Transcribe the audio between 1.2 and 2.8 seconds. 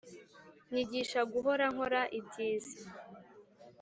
guhora nkora ibyiza